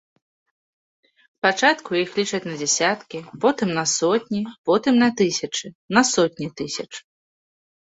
Спачатку 1.35 1.89
іх 2.05 2.09
лічаць 2.21 2.41
на 2.49 2.55
дзесяткі, 2.63 3.19
потым 3.45 3.69
на 3.79 3.85
сотні, 3.97 4.41
потым 4.71 4.95
на 5.07 5.15
тысячы, 5.25 5.67
на 5.97 6.01
сотні 6.17 6.47
тысяч. 6.61 6.91